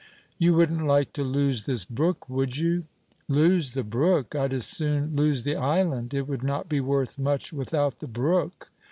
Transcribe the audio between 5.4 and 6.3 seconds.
the island; it